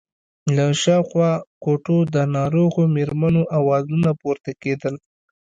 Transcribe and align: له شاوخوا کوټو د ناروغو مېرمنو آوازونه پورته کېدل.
له 0.55 0.65
شاوخوا 0.81 1.31
کوټو 1.63 1.97
د 2.15 2.17
ناروغو 2.35 2.83
مېرمنو 2.95 3.41
آوازونه 3.59 4.09
پورته 4.21 4.51
کېدل. 4.63 4.95